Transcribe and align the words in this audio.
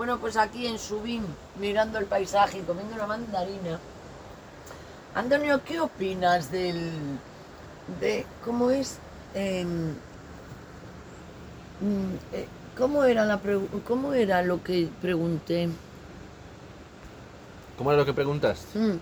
Bueno, 0.00 0.18
pues 0.18 0.38
aquí 0.38 0.66
en 0.66 0.78
Subín, 0.78 1.26
mirando 1.58 1.98
el 1.98 2.06
paisaje 2.06 2.60
y 2.60 2.62
comiendo 2.62 2.94
una 2.94 3.06
mandarina. 3.06 3.78
Antonio, 5.14 5.60
¿qué 5.62 5.78
opinas 5.78 6.50
del. 6.50 6.90
de 8.00 8.24
cómo 8.42 8.70
es. 8.70 8.96
em, 9.34 9.90
mm, 11.82 12.14
eh, 12.32 12.48
¿Cómo 12.78 13.04
era, 13.04 13.26
la 13.26 13.38
¿Cómo 13.86 14.14
era 14.14 14.40
lo 14.40 14.64
que 14.64 14.88
pregunté? 15.02 15.68
¿Cómo 17.76 17.90
era 17.90 17.98
lo 17.98 18.06
que 18.06 18.14
preguntas? 18.14 18.68
Mm. 18.72 18.96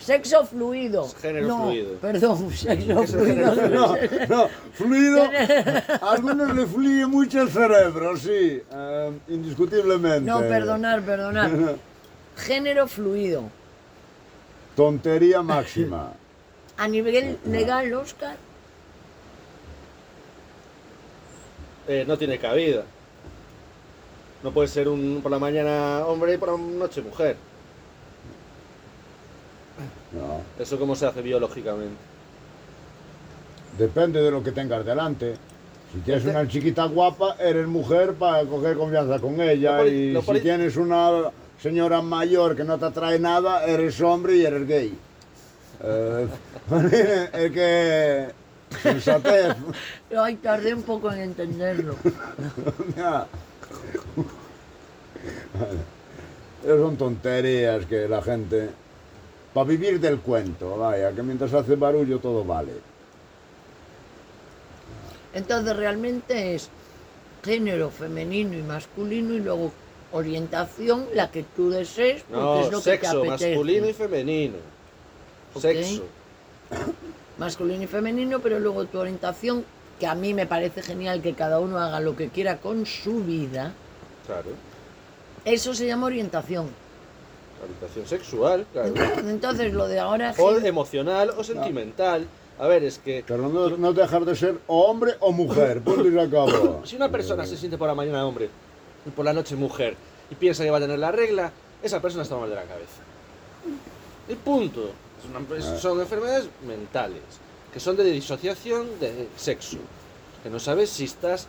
Sexo 0.00 0.44
fluido. 0.46 1.08
Género 1.20 1.46
No, 1.48 1.62
fluido. 1.64 1.94
Perdón, 2.00 2.50
sexo 2.54 3.06
fluido. 3.06 3.54
No, 3.68 3.96
no, 4.28 4.48
fluido. 4.72 5.22
A 6.02 6.12
algunos 6.12 6.54
le 6.54 6.66
fluye 6.66 7.06
mucho 7.06 7.42
el 7.42 7.50
cerebro, 7.50 8.16
sí, 8.16 8.62
eh, 8.70 9.12
indiscutiblemente. 9.28 10.20
No, 10.20 10.40
perdonar, 10.40 11.02
perdonar. 11.02 11.50
Género 12.36 12.86
fluido. 12.86 13.44
Tontería 14.76 15.42
máxima. 15.42 16.12
A 16.76 16.86
nivel 16.86 17.38
legal, 17.46 17.92
Oscar, 17.94 18.36
Eh, 21.88 22.04
no 22.06 22.18
tiene 22.18 22.38
cabida. 22.38 22.84
No 24.42 24.52
puede 24.52 24.68
ser 24.68 24.88
un 24.88 25.20
por 25.22 25.32
la 25.32 25.38
mañana 25.38 26.04
hombre 26.06 26.34
y 26.34 26.36
por 26.36 26.50
la 26.50 26.58
noche 26.58 27.00
mujer. 27.00 27.36
No. 30.12 30.42
Eso 30.58 30.78
cómo 30.78 30.94
se 30.94 31.06
hace 31.06 31.22
biológicamente. 31.22 31.96
Depende 33.78 34.20
de 34.20 34.30
lo 34.30 34.42
que 34.42 34.52
tengas 34.52 34.84
delante. 34.84 35.36
Si 35.92 36.00
tienes 36.00 36.24
una 36.24 36.46
chiquita 36.46 36.84
guapa, 36.86 37.36
eres 37.38 37.66
mujer 37.66 38.14
para 38.14 38.44
coger 38.44 38.76
confianza 38.76 39.18
con 39.20 39.40
ella. 39.40 39.84
Y 39.86 40.20
si 40.20 40.40
tienes 40.40 40.76
una 40.76 41.30
señora 41.60 42.02
mayor 42.02 42.56
que 42.56 42.64
no 42.64 42.78
te 42.78 42.84
atrae 42.86 43.18
nada, 43.18 43.64
eres 43.64 44.00
hombre 44.00 44.36
y 44.36 44.44
eres 44.44 44.66
gay. 44.66 44.98
Eh, 45.82 46.28
es 47.32 47.52
que... 47.52 48.28
Sensatez. 48.82 49.56
ay, 50.18 50.36
tardé 50.36 50.74
un 50.74 50.82
poco 50.82 51.10
en 51.12 51.20
entenderlo. 51.20 51.94
Son 56.66 56.96
tonterías 56.96 57.86
que 57.86 58.08
la 58.08 58.20
gente... 58.20 58.70
Para 59.58 59.70
vivir 59.70 59.98
del 59.98 60.20
cuento, 60.20 60.76
vaya, 60.78 61.10
que 61.10 61.20
mientras 61.20 61.52
hace 61.52 61.74
barullo 61.74 62.20
todo 62.20 62.44
vale. 62.44 62.74
Entonces, 65.34 65.74
realmente 65.76 66.54
es 66.54 66.68
género 67.44 67.90
femenino 67.90 68.56
y 68.56 68.62
masculino 68.62 69.34
y 69.34 69.40
luego 69.40 69.72
orientación, 70.12 71.06
la 71.12 71.32
que 71.32 71.42
tú 71.42 71.70
desees, 71.70 72.22
porque 72.22 72.40
No, 72.40 72.60
es 72.60 72.70
lo 72.70 72.78
que 72.78 72.84
te 72.84 72.90
sexo, 72.98 73.18
apetece. 73.18 73.48
masculino 73.50 73.88
y 73.88 73.92
femenino. 73.94 74.56
Ok. 75.54 75.60
Sexo. 75.62 76.04
masculino 77.36 77.82
y 77.82 77.86
femenino, 77.88 78.38
pero 78.38 78.60
luego 78.60 78.84
tu 78.84 79.00
orientación, 79.00 79.64
que 79.98 80.06
a 80.06 80.14
mí 80.14 80.34
me 80.34 80.46
parece 80.46 80.82
genial 80.82 81.20
que 81.20 81.34
cada 81.34 81.58
uno 81.58 81.78
haga 81.78 81.98
lo 81.98 82.14
que 82.14 82.28
quiera 82.28 82.58
con 82.58 82.86
su 82.86 83.24
vida, 83.24 83.72
Claro. 84.24 84.50
eso 85.44 85.74
se 85.74 85.84
llama 85.88 86.06
orientación. 86.06 86.68
Orientación 87.62 88.06
sexual, 88.06 88.66
claro. 88.72 88.94
Entonces, 89.28 89.72
lo 89.72 89.88
de 89.88 89.98
ahora... 89.98 90.34
O 90.38 90.54
gen- 90.54 90.66
emocional 90.66 91.30
o 91.36 91.42
sentimental. 91.44 92.26
A 92.58 92.66
ver, 92.66 92.82
es 92.84 92.98
que 92.98 93.24
Pero 93.26 93.48
no, 93.48 93.70
no 93.76 93.92
dejar 93.92 94.24
de 94.24 94.34
ser 94.34 94.58
o 94.66 94.82
hombre 94.86 95.14
o 95.20 95.32
mujer, 95.32 95.80
punto 95.84 96.06
y 96.06 96.12
se 96.12 96.20
acabó. 96.20 96.82
si 96.84 96.96
una 96.96 97.10
persona 97.10 97.44
se 97.46 97.56
siente 97.56 97.76
por 97.78 97.88
la 97.88 97.94
mañana 97.94 98.24
hombre 98.26 98.48
y 99.06 99.10
por 99.10 99.24
la 99.24 99.32
noche 99.32 99.54
mujer 99.56 99.96
y 100.30 100.34
piensa 100.34 100.64
que 100.64 100.70
va 100.70 100.78
a 100.78 100.80
tener 100.80 100.98
la 100.98 101.10
regla, 101.12 101.52
esa 101.82 102.00
persona 102.02 102.22
está 102.22 102.36
mal 102.36 102.48
de 102.50 102.56
la 102.56 102.62
cabeza. 102.64 103.02
Y 104.28 104.34
punto. 104.34 104.90
Es- 105.56 105.80
son 105.80 106.00
enfermedades 106.00 106.48
mentales, 106.66 107.22
que 107.72 107.80
son 107.80 107.96
de 107.96 108.04
disociación 108.04 108.86
de 109.00 109.28
sexo. 109.36 109.78
Que 110.42 110.50
no 110.50 110.58
sabes 110.60 110.90
si 110.90 111.04
estás... 111.04 111.48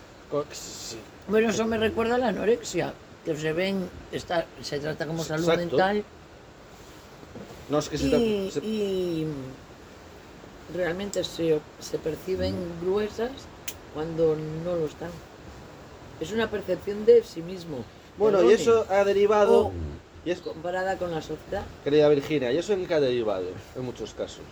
si- 0.51 0.97
Bueno, 1.27 1.49
eso 1.49 1.65
me 1.65 1.77
recuerda 1.77 2.15
a 2.15 2.17
la 2.17 2.27
anorexia, 2.29 2.93
que 3.33 3.41
se 3.41 3.53
ven, 3.53 3.89
está, 4.11 4.45
se 4.61 4.79
trata 4.79 5.05
como 5.07 5.23
salud 5.23 5.43
Exacto. 5.49 5.61
mental 5.77 6.03
no 7.69 7.79
es 7.79 7.89
que 7.89 7.97
se, 7.97 8.05
y, 8.07 8.51
se- 8.51 8.59
y 8.65 9.27
realmente 10.73 11.23
se, 11.23 11.59
se 11.79 11.97
perciben 11.99 12.55
gruesas 12.81 13.31
cuando 13.93 14.35
no 14.65 14.75
lo 14.75 14.85
están. 14.85 15.11
Es 16.19 16.31
una 16.31 16.49
percepción 16.49 17.05
de 17.05 17.23
sí 17.23 17.41
mismo. 17.41 17.83
Bueno, 18.17 18.43
y 18.43 18.53
eso 18.53 18.85
ha 18.89 19.03
derivado... 19.03 19.67
O- 19.67 19.71
Y 20.25 20.31
es, 20.31 20.41
comparada 20.41 20.97
con 20.97 21.11
la 21.11 21.21
sociedad. 21.21 21.63
querida 21.83 22.09
Virginia, 22.09 22.51
¿y 22.51 22.57
eso 22.57 22.73
en 22.73 22.85
qué 22.85 22.93
ha 22.93 22.99
derivado? 22.99 23.45
En 23.75 23.83
muchos 23.85 24.13
casos. 24.13 24.43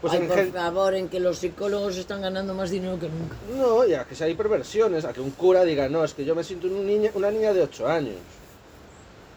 Pues 0.00 0.12
Ay, 0.12 0.20
en 0.20 0.28
por 0.28 0.36
gen- 0.36 0.52
favor, 0.52 0.94
en 0.94 1.08
que 1.08 1.20
los 1.20 1.38
psicólogos 1.38 1.96
están 1.96 2.20
ganando 2.20 2.52
más 2.54 2.70
dinero 2.70 2.98
que 2.98 3.08
nunca. 3.08 3.34
No, 3.56 3.84
ya 3.86 4.04
que 4.04 4.14
si 4.14 4.24
hay 4.24 4.34
perversiones, 4.34 5.04
a 5.04 5.12
que 5.12 5.20
un 5.20 5.30
cura 5.30 5.64
diga, 5.64 5.88
no, 5.88 6.04
es 6.04 6.12
que 6.14 6.24
yo 6.24 6.34
me 6.34 6.44
siento 6.44 6.66
un 6.66 6.86
niña, 6.86 7.10
una 7.14 7.30
niña 7.30 7.52
de 7.52 7.62
8 7.62 7.88
años. 7.88 8.16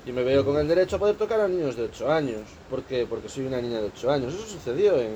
Y 0.05 0.11
me 0.11 0.23
veo 0.23 0.43
con 0.43 0.57
el 0.57 0.67
derecho 0.67 0.95
a 0.95 0.99
poder 0.99 1.15
tocar 1.15 1.39
a 1.41 1.47
niños 1.47 1.75
de 1.75 1.83
8 1.83 2.11
años. 2.11 2.41
¿Por 2.69 2.83
qué? 2.83 3.05
Porque 3.09 3.29
soy 3.29 3.45
una 3.45 3.61
niña 3.61 3.79
de 3.79 3.87
8 3.87 4.11
años. 4.11 4.33
Eso 4.33 4.45
sucedió 4.47 4.95
en, 4.97 5.11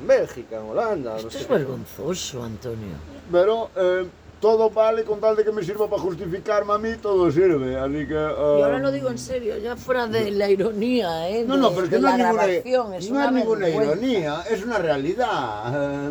en 0.00 0.06
Bélgica, 0.06 0.56
en 0.60 0.68
Holanda. 0.68 1.12
no 1.12 1.16
Esto 1.18 1.30
sé 1.30 1.38
es 1.40 1.46
qué. 1.46 1.52
vergonzoso, 1.54 2.42
Antonio. 2.42 2.94
Pero 3.32 3.70
eh, 3.76 4.06
todo 4.40 4.70
vale 4.70 5.02
con 5.04 5.20
tal 5.20 5.34
de 5.36 5.44
que 5.44 5.50
me 5.52 5.62
sirva 5.64 5.88
para 5.88 6.00
justificarme 6.02 6.72
a 6.72 6.78
mí, 6.78 6.94
todo 7.02 7.30
sirve. 7.30 7.76
Así 7.78 8.06
que. 8.06 8.14
Y 8.14 8.62
ahora 8.62 8.76
eh, 8.76 8.80
lo 8.80 8.90
digo 8.92 9.08
en 9.10 9.18
serio, 9.18 9.58
ya 9.58 9.76
fuera 9.76 10.06
de 10.06 10.30
la 10.30 10.48
ironía, 10.48 11.28
¿eh? 11.28 11.44
No, 11.46 11.56
de- 11.56 11.60
no, 11.62 11.70
pero 11.70 11.84
es 11.84 11.90
que 11.90 11.98
no 11.98 12.08
es 12.08 12.16
ninguna, 12.18 12.44
es 12.46 13.10
no 13.10 13.24
es 13.24 13.32
ninguna 13.32 13.68
ironía, 13.68 14.42
es 14.48 14.64
una 14.64 14.78
realidad. 14.78 16.08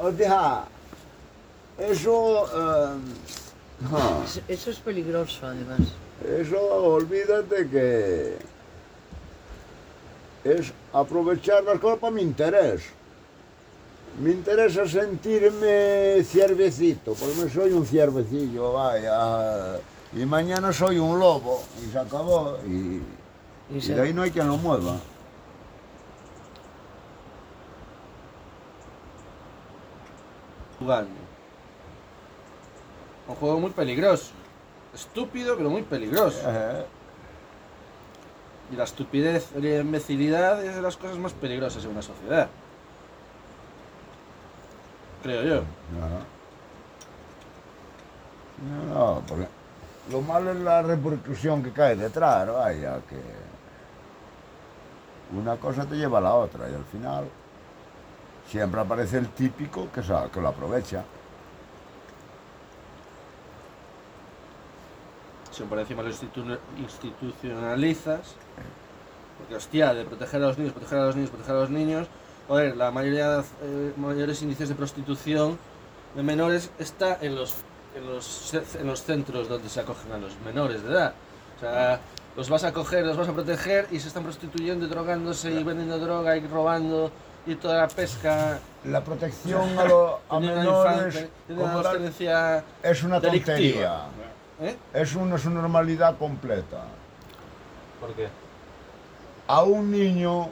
o 0.00 0.12
sea, 0.12 0.64
eso. 1.78 2.46
eh, 2.46 2.96
ah, 3.92 4.20
Es- 4.24 4.40
Eso 4.48 4.70
es 4.70 4.78
peligroso, 4.78 5.46
además. 5.46 5.80
eso, 6.40 6.60
olvídate 6.60 7.68
que. 7.68 8.36
Es 10.44 10.72
aprovechar 10.92 11.64
las 11.64 11.78
cosas 11.80 11.98
para 11.98 12.12
mi 12.12 12.22
interés. 12.22 12.82
Me 14.20 14.30
interesa 14.30 14.86
sentirme 14.86 16.22
ciervecito, 16.24 17.14
porque 17.14 17.50
soy 17.50 17.72
un 17.72 17.84
ciervecillo, 17.84 18.72
vaya. 18.72 19.78
Y 20.12 20.24
mañana 20.24 20.72
soy 20.72 20.98
un 20.98 21.18
lobo, 21.18 21.62
y 21.84 21.90
se 21.90 21.98
acabó. 21.98 22.58
Y, 22.66 23.02
Y 23.70 23.76
y 23.78 23.80
se- 23.80 23.94
de 23.94 24.02
ahí 24.02 24.12
no 24.12 24.22
hay 24.22 24.30
quien 24.30 24.46
lo 24.46 24.56
mueva. 24.56 24.96
Jugando. 30.78 31.10
Un 33.28 33.34
juego 33.36 33.60
muy 33.60 33.70
peligroso. 33.70 34.32
Estúpido, 34.94 35.56
pero 35.56 35.70
muy 35.70 35.82
peligroso. 35.82 36.38
Y 38.72 38.76
la 38.76 38.84
estupidez 38.84 39.48
y 39.56 39.60
la 39.60 39.78
imbecilidad 39.80 40.64
es 40.64 40.74
de 40.74 40.82
las 40.82 40.96
cosas 40.96 41.18
más 41.18 41.32
peligrosas 41.32 41.84
en 41.84 41.90
una 41.90 42.02
sociedad. 42.02 42.48
Creo 45.24 45.42
yo. 45.42 45.62
No, 48.90 48.94
no, 48.94 49.22
porque 49.26 49.46
lo 50.12 50.20
malo 50.20 50.52
es 50.52 50.58
la 50.60 50.82
repercusión 50.82 51.62
que 51.62 51.72
cae 51.72 51.96
detrás, 51.96 52.46
vaya, 52.52 53.00
que 53.08 53.16
una 55.36 55.56
cosa 55.56 55.84
te 55.86 55.96
lleva 55.96 56.18
a 56.18 56.20
la 56.20 56.34
otra 56.34 56.68
y 56.70 56.74
al 56.74 56.84
final 56.84 57.24
siempre 58.50 58.80
aparece 58.82 59.16
el 59.18 59.28
típico 59.30 59.88
que, 59.90 60.02
sa- 60.02 60.28
que 60.30 60.40
lo 60.42 60.48
aprovecha. 60.48 61.02
Si 65.50 65.62
por 65.62 65.78
encima 65.78 66.02
lo 66.02 66.10
institu- 66.10 66.58
institucionalizas, 66.78 68.34
porque 69.38 69.54
hostia, 69.56 69.94
de 69.94 70.04
proteger 70.04 70.42
a 70.42 70.48
los 70.48 70.58
niños, 70.58 70.74
proteger 70.74 70.98
a 70.98 71.06
los 71.06 71.16
niños, 71.16 71.30
proteger 71.30 71.56
a 71.56 71.60
los 71.60 71.70
niños, 71.70 72.08
joder, 72.48 72.76
la 72.76 72.90
mayoría, 72.90 73.40
eh, 73.62 73.92
mayores 73.96 74.42
índices 74.42 74.68
de 74.68 74.74
prostitución 74.74 75.58
de 76.14 76.22
menores 76.22 76.70
está 76.78 77.18
en 77.20 77.34
los, 77.34 77.54
en 77.96 78.06
los, 78.06 78.54
en 78.54 78.86
los 78.86 79.02
centros 79.02 79.48
donde 79.48 79.68
se 79.68 79.80
acogen 79.80 80.12
a 80.12 80.18
los 80.18 80.32
menores 80.44 80.82
de 80.84 80.92
edad. 80.92 81.14
O 81.56 81.60
sea, 81.60 82.00
los 82.36 82.50
vas 82.50 82.64
a 82.64 82.72
coger, 82.72 83.04
los 83.06 83.16
vas 83.16 83.28
a 83.28 83.32
proteger 83.32 83.86
y 83.90 83.98
se 84.00 84.08
están 84.08 84.22
prostituyendo 84.24 84.86
y 84.86 84.88
drogándose 84.88 85.50
y 85.52 85.62
vendiendo 85.62 85.98
droga 85.98 86.36
y 86.36 86.46
robando 86.46 87.10
y 87.46 87.54
toda 87.56 87.78
la 87.82 87.88
pesca. 87.88 88.58
La 88.84 89.02
protección 89.02 89.78
a, 89.78 89.84
lo- 89.84 90.20
a 90.28 90.40
menores 90.40 91.14
infante- 91.14 91.30
como 91.54 91.82
tal, 91.82 92.64
es 92.82 93.02
una 93.02 93.20
delictiva. 93.20 93.54
tontería. 93.54 94.00
¿Eh? 94.60 94.76
Es 94.92 95.14
una 95.16 95.36
su 95.36 95.50
normalidad 95.50 96.16
completa. 96.16 96.84
¿Por 98.00 98.12
qué? 98.14 98.28
A 99.48 99.62
un 99.62 99.90
niño 99.90 100.48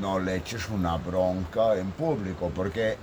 no 0.00 0.18
le 0.18 0.36
eches 0.36 0.68
una 0.68 0.96
bronca 0.96 1.74
en 1.76 1.90
público 1.92 2.50
porque 2.54 2.96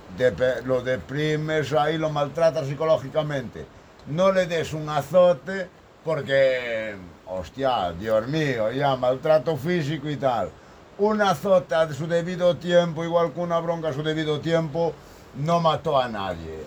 lo 0.64 0.82
deprimes 0.82 1.72
ahí, 1.72 1.98
lo 1.98 2.10
maltratas 2.10 2.66
psicológicamente. 2.66 3.66
no 4.08 4.32
le 4.32 4.46
des 4.46 4.72
un 4.72 4.88
azote 4.88 5.68
porque, 6.04 6.96
hostia, 7.26 7.92
Dios 7.92 8.26
mío, 8.26 8.72
ya 8.72 8.96
maltrato 8.96 9.56
físico 9.56 10.10
y 10.10 10.16
tal. 10.16 10.50
Un 10.98 11.22
azote 11.22 11.74
a 11.74 11.92
su 11.92 12.06
debido 12.08 12.56
tiempo, 12.56 13.04
igual 13.04 13.32
que 13.32 13.40
una 13.40 13.60
bronca 13.60 13.88
a 13.88 13.92
su 13.92 14.02
debido 14.02 14.40
tiempo, 14.40 14.92
no 15.36 15.60
mató 15.60 15.98
a 16.00 16.08
nadie. 16.08 16.58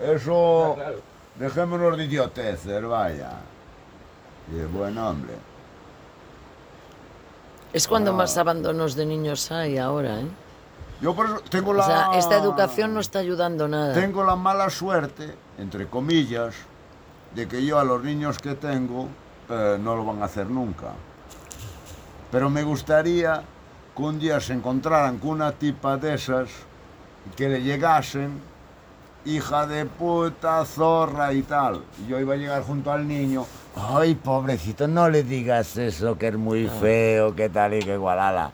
Eso, 0.00 0.72
Ah, 0.72 0.74
claro. 0.76 1.00
dejémonos 1.36 1.96
de 1.98 2.04
idioteces, 2.04 2.82
vaya. 2.84 3.30
Y 4.52 4.58
es 4.58 4.72
buen 4.72 4.96
hombre. 4.98 5.34
Es 7.72 7.88
cuando 7.88 8.10
Ah. 8.10 8.14
más 8.14 8.36
abandonos 8.36 8.94
de 8.94 9.06
niños 9.06 9.50
hay 9.50 9.78
ahora, 9.78 10.20
¿eh? 10.20 10.26
Yo 11.00 11.14
por 11.14 11.26
eso 11.26 11.40
tengo 11.50 11.70
O 11.70 11.74
la... 11.74 11.84
sea, 11.84 12.10
esta 12.18 12.36
educación 12.36 12.94
no 12.94 13.00
está 13.00 13.18
ayudando 13.18 13.66
nada. 13.66 13.92
Tengo 13.94 14.22
la 14.24 14.36
mala 14.36 14.70
suerte, 14.70 15.34
entre 15.58 15.88
comillas, 15.88 16.54
de 17.34 17.48
que 17.48 17.64
yo 17.64 17.78
a 17.78 17.84
los 17.84 18.02
niños 18.04 18.38
que 18.38 18.54
tengo 18.54 19.08
eh, 19.48 19.78
no 19.80 19.96
lo 19.96 20.04
van 20.04 20.22
a 20.22 20.26
hacer 20.26 20.48
nunca. 20.48 20.92
Pero 22.30 22.48
me 22.50 22.62
gustaría 22.62 23.42
que 23.96 24.02
un 24.02 24.18
día 24.18 24.38
se 24.40 24.52
encontraran 24.52 25.18
con 25.18 25.30
una 25.30 25.52
tipa 25.52 25.96
de 25.96 26.14
esas 26.14 26.48
que 27.36 27.48
le 27.48 27.62
llegasen, 27.62 28.40
hija 29.24 29.66
de 29.66 29.86
puta, 29.86 30.64
zorra 30.64 31.32
y 31.32 31.42
tal. 31.42 31.82
Y 32.04 32.10
yo 32.10 32.20
iba 32.20 32.34
a 32.34 32.36
llegar 32.36 32.62
junto 32.62 32.92
al 32.92 33.06
niño. 33.08 33.44
Ay, 33.76 34.14
pobrecito, 34.14 34.86
no 34.86 35.08
le 35.08 35.22
digas 35.22 35.76
eso, 35.76 36.16
que 36.18 36.28
es 36.28 36.36
muy 36.36 36.68
feo, 36.68 37.34
que 37.34 37.48
tal 37.48 37.74
y 37.74 37.80
que 37.80 37.94
igualala. 37.94 38.50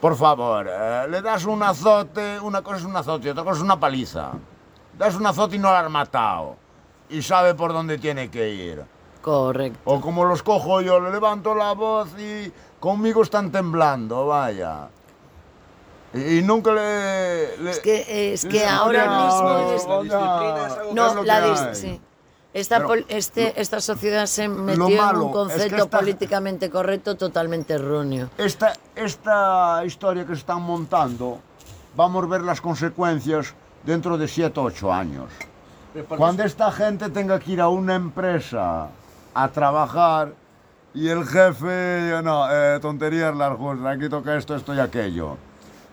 Por 0.00 0.14
favor, 0.16 0.68
eh, 0.70 1.06
le 1.08 1.22
das 1.22 1.46
un 1.46 1.62
azote, 1.62 2.38
una 2.40 2.60
cosa 2.62 2.76
es 2.78 2.84
un 2.84 2.94
azote 2.94 3.30
otra 3.30 3.42
cosa 3.44 3.56
es 3.56 3.62
una 3.62 3.80
paliza. 3.80 4.32
Das 4.98 5.14
un 5.14 5.26
azote 5.26 5.56
y 5.56 5.58
no 5.58 5.70
lo 5.70 5.76
has 5.76 5.90
matado. 5.90 6.56
Y 7.08 7.22
sabe 7.22 7.54
por 7.54 7.72
dónde 7.72 7.96
tiene 7.98 8.30
que 8.30 8.48
ir. 8.50 8.84
Correcto. 9.22 9.78
O 9.84 10.00
como 10.00 10.24
los 10.24 10.42
cojo 10.42 10.80
yo, 10.82 11.00
le 11.00 11.10
levanto 11.10 11.54
la 11.54 11.72
voz 11.72 12.08
y 12.18 12.52
conmigo 12.78 13.22
están 13.22 13.50
temblando, 13.50 14.26
vaya. 14.26 14.88
Y, 16.14 16.40
nunca 16.42 16.72
le... 16.72 17.56
le- 17.58 17.70
Es 17.70 17.80
que, 17.80 18.32
es 18.34 18.44
que 18.46 18.64
ahora 18.66 19.06
no, 19.06 19.24
mismo. 19.26 19.48
La 19.50 19.72
disciplina 19.72 20.68
No, 20.94 21.22
la 21.24 21.40
que 21.40 21.46
dis- 21.46 21.68
hay. 21.68 21.74
sí. 21.74 22.00
Esta, 22.56 22.78
Pero- 22.78 23.04
este, 23.08 23.60
esta 23.60 23.82
sociedad 23.82 24.24
se 24.24 24.48
metió 24.48 24.86
en 24.86 24.90
un 24.92 24.96
es 24.98 25.10
que 25.26 25.30
concepto 25.32 25.76
esta- 25.84 25.98
políticamente 25.98 26.70
correcto 26.70 27.14
totalmente 27.14 27.74
erróneo. 27.74 28.30
Esta, 28.38 28.72
esta 28.94 29.82
historia 29.84 30.24
que 30.24 30.32
se 30.32 30.40
están 30.40 30.62
montando, 30.62 31.38
vamos 31.94 32.24
a 32.24 32.26
ver 32.28 32.40
las 32.40 32.62
consecuencias 32.62 33.52
dentro 33.84 34.16
de 34.16 34.26
7 34.26 34.58
o 34.58 34.62
8 34.64 34.90
años. 34.90 35.30
Cuando 36.16 36.44
esta 36.44 36.72
gente 36.72 37.10
tenga 37.10 37.38
que 37.38 37.52
ir 37.52 37.60
a 37.60 37.68
una 37.68 37.94
empresa 37.94 38.88
a 39.34 39.48
trabajar 39.48 40.32
y 40.94 41.08
el 41.08 41.26
jefe, 41.26 42.22
no, 42.24 42.46
eh, 42.50 42.78
tonterías 42.80 43.36
las 43.36 43.54
cosas, 43.58 43.84
aquí 43.84 44.08
toca 44.08 44.34
esto, 44.34 44.56
esto 44.56 44.74
y 44.74 44.80
aquello. 44.80 45.36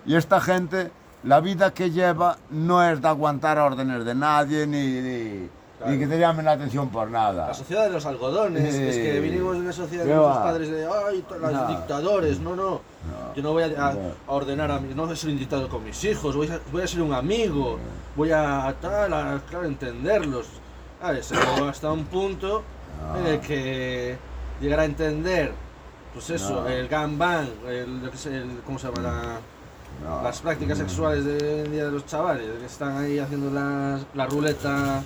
Y 0.05 0.15
esta 0.15 0.39
gente, 0.39 0.91
la 1.23 1.41
vida 1.41 1.73
que 1.73 1.91
lleva 1.91 2.37
no 2.51 2.81
es 2.89 3.01
de 3.01 3.07
aguantar 3.09 3.57
órdenes 3.59 4.05
de 4.05 4.15
nadie 4.15 4.65
ni, 4.65 4.77
ni, 5.01 5.49
ni 5.85 5.99
que 5.99 6.07
te 6.07 6.17
llamen 6.17 6.45
la 6.45 6.51
atención 6.53 6.89
por 6.89 7.09
nada. 7.09 7.47
La 7.47 7.53
sociedad 7.53 7.83
de 7.85 7.89
los 7.91 8.05
algodones, 8.05 8.73
es 8.73 8.95
que 8.95 9.19
vinimos 9.19 9.55
de 9.55 9.61
una 9.61 9.73
sociedad 9.73 10.05
¿qué 10.05 10.11
de 10.11 10.17
va? 10.17 10.43
padres 10.43 10.69
de 10.69 10.85
ay, 10.85 11.25
los 11.41 11.51
No. 11.51 11.67
dictadores, 11.67 12.39
no, 12.39 12.55
no. 12.55 12.81
Yo 13.35 13.43
no 13.43 13.51
voy 13.51 13.63
a, 13.63 13.65
a- 13.65 13.93
No. 13.93 13.99
a 14.27 14.31
ordenar 14.31 14.71
a 14.71 14.79
mi, 14.79 14.93
no 14.93 15.03
voy 15.05 15.13
a 15.13 15.15
ser 15.15 15.31
un 15.31 15.39
dictador 15.39 15.67
con 15.69 15.83
mis 15.83 16.01
hijos, 16.05 16.35
voy 16.35 16.47
a, 16.47 16.59
voy 16.71 16.83
a 16.83 16.87
ser 16.87 17.01
un 17.01 17.13
amigo, 17.13 17.79
voy 18.15 18.31
a 18.31 18.73
tal, 18.79 19.13
a, 19.13 19.41
claro, 19.49 19.65
entenderlos. 19.65 20.47
Ah, 21.01 21.11
se 21.21 21.35
llegó 21.35 21.65
hasta 21.67 21.91
un 21.91 22.05
punto 22.05 22.63
en 23.19 23.27
el 23.27 23.39
que 23.41 24.15
llegar 24.61 24.79
a 24.79 24.85
entender, 24.85 25.51
pues 26.13 26.29
eso, 26.29 26.61
No. 26.61 26.67
el 26.67 26.87
gangbang, 26.87 27.47
el, 27.67 28.09
el- 28.31 28.61
¿cómo 28.65 28.79
se 28.79 28.87
llama? 28.87 29.01
La- 29.01 29.39
No. 30.09 30.23
las 30.23 30.39
prácticas 30.41 30.77
sexuales 30.77 31.23
de 31.25 31.63
de 31.67 31.91
los 31.91 32.05
chavales, 32.05 32.45
que 32.59 32.65
están 32.65 32.97
ahí 32.97 33.19
haciendo 33.19 33.51
la, 33.51 33.99
la 34.13 34.25
ruleta. 34.27 35.03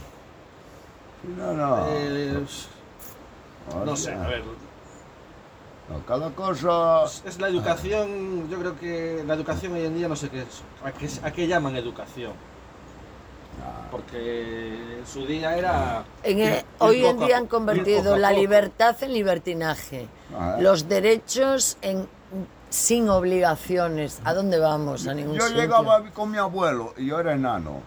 No, 1.24 1.54
no. 1.54 1.86
eh, 1.90 2.44
no 3.86 3.96
sé, 3.96 4.14
a 4.14 4.28
ver, 4.28 4.44
No, 5.90 6.06
cada 6.06 6.30
cosa... 6.32 7.04
Es, 7.06 7.24
es 7.26 7.40
la 7.40 7.48
educación, 7.50 8.50
yo 8.50 8.60
creo 8.60 8.80
que 8.80 9.24
la 9.26 9.34
educación 9.34 9.74
hoy 9.74 9.86
en 9.86 9.96
día 9.96 10.08
no 10.08 10.16
sé 10.16 10.30
qué 10.30 10.42
es. 10.42 10.62
¿A 10.84 10.92
qué, 10.92 11.10
a 11.24 11.32
qué 11.32 11.48
llaman 11.48 11.76
educación? 11.76 12.34
Porque 13.92 15.00
en 15.00 15.08
su 15.08 15.26
día 15.26 15.58
era... 15.58 16.04
En 16.24 16.40
el- 16.40 16.64
hoy 16.80 17.06
en 17.06 17.20
día 17.20 17.38
han 17.38 17.48
convertido 17.48 18.18
la 18.18 18.32
libertad 18.32 18.96
en 19.02 19.14
libertinaje, 19.14 20.08
Ah. 20.38 20.58
los 20.60 20.88
derechos 20.90 21.78
en 21.82 22.08
sin 22.70 23.08
obligaciones. 23.10 24.20
¿A 24.26 24.34
dónde 24.34 24.60
vamos? 24.60 25.08
A 25.08 25.14
ningún 25.14 25.36
Yo 25.38 25.48
sitio. 25.48 25.62
llegaba 25.62 26.04
con 26.12 26.30
mi 26.32 26.38
abuelo 26.38 26.94
y 26.98 27.06
yo 27.08 27.18
era 27.20 27.34
enano. 27.34 27.80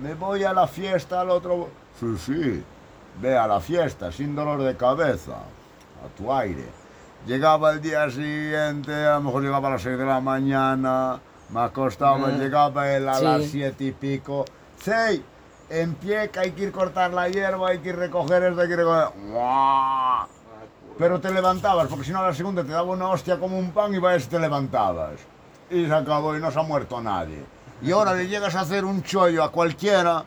Me 0.00 0.14
voy 0.14 0.42
a 0.44 0.54
la 0.54 0.66
fiesta 0.66 1.20
al 1.20 1.28
otro. 1.30 1.68
Sí, 1.98 2.16
sí. 2.18 2.64
Ve 3.20 3.36
a 3.36 3.46
la 3.46 3.60
fiesta 3.60 4.10
sin 4.10 4.34
dolor 4.34 4.62
de 4.62 4.76
cabeza. 4.76 5.32
A 5.34 6.08
tu 6.16 6.32
aire. 6.32 6.64
Llegaba 7.26 7.70
el 7.72 7.80
día 7.80 8.10
siguiente, 8.10 8.92
a 9.06 9.14
lo 9.14 9.22
mejor 9.22 9.42
llegaba 9.42 9.68
a 9.68 9.72
las 9.72 9.82
6 9.82 9.96
de 9.98 10.04
la 10.04 10.20
mañana. 10.20 11.20
Me 11.50 11.60
acostaba, 11.60 12.28
Ah, 12.28 12.30
llegaba 12.30 12.90
él 12.92 13.08
a 13.08 13.14
sí. 13.14 13.24
las 13.24 13.44
7 13.44 13.84
y 13.84 13.92
pico. 13.92 14.44
Sí, 14.82 15.22
en 15.70 15.94
pie 15.94 16.30
que 16.30 16.40
hay 16.40 16.50
que 16.52 16.64
ir 16.64 16.72
cortar 16.72 17.12
la 17.12 17.28
hierba, 17.28 17.68
hay 17.68 17.78
que 17.78 17.90
ir 17.90 17.96
recoger 17.96 18.42
esto, 18.42 18.60
hay 18.62 18.66
que 18.66 18.72
ir 18.72 18.78
recoger. 18.80 19.08
¡Guau! 19.30 20.26
Pero 20.98 21.20
te 21.20 21.30
levantabas, 21.30 21.86
porque 21.88 22.04
si 22.04 22.10
no 22.10 22.18
a 22.18 22.28
la 22.28 22.34
segunda 22.34 22.62
te 22.64 22.72
daba 22.72 22.90
una 22.90 23.08
hostia 23.08 23.38
como 23.38 23.58
un 23.58 23.70
pan 23.70 23.94
y 23.94 23.98
vayas 23.98 24.24
y 24.24 24.28
te 24.28 24.38
levantabas. 24.40 25.12
Y 25.70 25.86
se 25.86 25.94
acabó 25.94 26.36
y 26.36 26.40
no 26.40 26.50
se 26.50 26.58
ha 26.58 26.62
muerto 26.64 27.00
nadie. 27.00 27.44
Y 27.80 27.92
ahora 27.92 28.14
le 28.14 28.26
llegas 28.26 28.54
a 28.56 28.60
hacer 28.60 28.84
un 28.84 29.02
chollo 29.02 29.42
a 29.44 29.50
cualquiera 29.52 30.24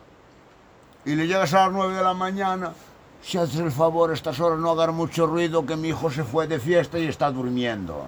y 1.06 1.16
le 1.16 1.28
llegas 1.28 1.54
a 1.54 1.66
las 1.66 1.72
9 1.74 1.96
de 1.96 2.04
la 2.04 2.14
mañana. 2.14 2.74
Si 3.22 3.38
haces 3.38 3.60
el 3.60 3.72
favor, 3.72 4.12
a 4.12 4.14
estas 4.14 4.40
horas 4.40 4.60
no 4.60 4.70
hagan 4.70 4.94
mucho 4.94 5.26
ruido, 5.26 5.66
que 5.66 5.76
mi 5.76 5.90
hijo 5.90 6.12
se 6.12 6.24
fue 6.24 6.48
de 6.48 6.60
fiesta 6.60 7.00
y 7.00 7.08
está 7.08 7.32
durmiendo. 7.32 8.08